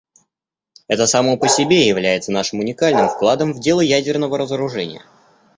Это 0.87 1.05
само 1.05 1.37
по 1.37 1.47
себе 1.47 1.87
является 1.87 2.31
нашим 2.31 2.57
уникальным 2.57 3.07
вкладом 3.07 3.53
в 3.53 3.59
дело 3.59 3.81
ядерного 3.81 4.39
разоружения. 4.39 5.03